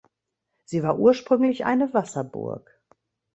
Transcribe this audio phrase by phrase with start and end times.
[0.65, 2.81] Sie war ursprünglich eine Wasserburg.